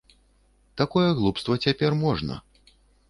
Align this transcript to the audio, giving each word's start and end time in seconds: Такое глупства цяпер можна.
Такое 0.81 1.09
глупства 1.19 1.59
цяпер 1.67 1.91
можна. 2.03 2.43